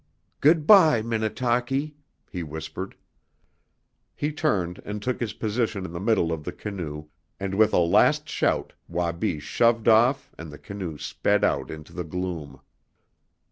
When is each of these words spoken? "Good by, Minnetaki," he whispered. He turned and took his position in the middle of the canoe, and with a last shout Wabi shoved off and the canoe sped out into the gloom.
"Good 0.39 0.65
by, 0.65 1.03
Minnetaki," 1.03 1.93
he 2.27 2.41
whispered. 2.41 2.95
He 4.15 4.31
turned 4.31 4.81
and 4.83 4.99
took 4.99 5.19
his 5.19 5.33
position 5.33 5.85
in 5.85 5.91
the 5.93 5.99
middle 5.99 6.31
of 6.31 6.43
the 6.43 6.51
canoe, 6.51 7.09
and 7.39 7.53
with 7.53 7.71
a 7.71 7.77
last 7.77 8.27
shout 8.27 8.73
Wabi 8.87 9.39
shoved 9.39 9.87
off 9.87 10.31
and 10.39 10.49
the 10.51 10.57
canoe 10.57 10.97
sped 10.97 11.43
out 11.43 11.69
into 11.69 11.93
the 11.93 12.03
gloom. 12.03 12.61